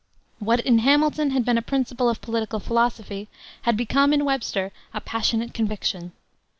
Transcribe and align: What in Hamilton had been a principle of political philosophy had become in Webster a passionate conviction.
What 0.39 0.61
in 0.61 0.79
Hamilton 0.79 1.29
had 1.29 1.45
been 1.45 1.59
a 1.59 1.61
principle 1.61 2.09
of 2.09 2.21
political 2.23 2.59
philosophy 2.59 3.27
had 3.61 3.77
become 3.77 4.13
in 4.13 4.25
Webster 4.25 4.71
a 4.95 4.99
passionate 4.99 5.53
conviction. 5.53 6.13